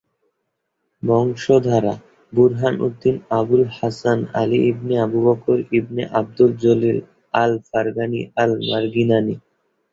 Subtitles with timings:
[1.03, 1.93] বংশধারা:
[2.33, 6.97] Burhan Uddin Abul Hasan Ali ibn Abu Bakr ibn Abdul Jalil
[7.33, 9.35] al Farghani আল-মারগিনানী।